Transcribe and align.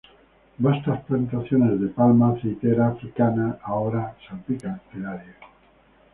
Vastas 0.57 1.03
plantaciones 1.03 1.79
de 1.79 1.85
palma 1.89 2.31
aceitera 2.33 2.87
africana 2.87 3.59
ahora 3.63 4.17
salpican 4.27 4.81
el 4.95 5.05
área. 5.05 5.35